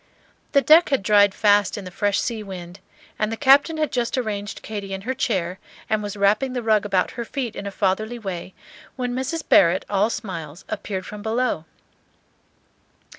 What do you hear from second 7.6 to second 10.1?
a fatherly way, when Mrs. Barrett, all